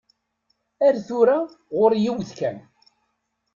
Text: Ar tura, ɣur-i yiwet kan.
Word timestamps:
Ar 0.85 0.95
tura, 1.07 1.37
ɣur-i 1.77 1.99
yiwet 2.03 2.31
kan. 2.39 2.57